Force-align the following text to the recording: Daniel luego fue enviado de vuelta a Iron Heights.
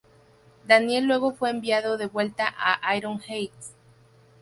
Daniel 0.65 1.05
luego 1.05 1.31
fue 1.35 1.51
enviado 1.51 1.95
de 1.95 2.07
vuelta 2.07 2.51
a 2.57 2.95
Iron 2.97 3.21
Heights. 3.27 3.75